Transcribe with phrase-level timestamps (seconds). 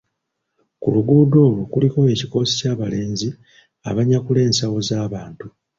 [0.81, 3.29] Ku luguudo olwo kuliko ekikoosi ky'abalenzi
[3.89, 5.45] abanyakula ensawo z'abantu.